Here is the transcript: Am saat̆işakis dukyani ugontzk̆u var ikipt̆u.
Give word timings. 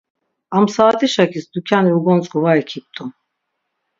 Am 0.55 0.65
saat̆işakis 0.73 1.45
dukyani 1.53 1.89
ugontzk̆u 1.97 2.39
var 2.43 2.57
ikipt̆u. 2.61 3.03